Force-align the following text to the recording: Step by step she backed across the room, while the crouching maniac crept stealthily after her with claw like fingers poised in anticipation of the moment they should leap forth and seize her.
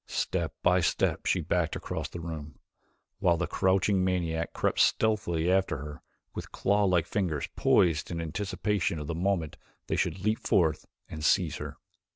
Step 0.07 0.55
by 0.63 0.79
step 0.79 1.27
she 1.27 1.41
backed 1.41 1.75
across 1.75 2.09
the 2.09 2.19
room, 2.19 2.57
while 3.19 3.37
the 3.37 3.45
crouching 3.45 4.03
maniac 4.03 4.51
crept 4.51 4.79
stealthily 4.79 5.51
after 5.51 5.77
her 5.77 6.01
with 6.33 6.51
claw 6.51 6.83
like 6.85 7.05
fingers 7.05 7.47
poised 7.55 8.09
in 8.09 8.19
anticipation 8.19 8.97
of 8.97 9.05
the 9.05 9.13
moment 9.13 9.57
they 9.85 9.95
should 9.95 10.17
leap 10.25 10.39
forth 10.39 10.87
and 11.07 11.23
seize 11.23 11.57
her. 11.57 11.77